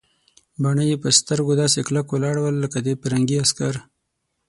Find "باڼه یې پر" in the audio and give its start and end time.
0.61-1.11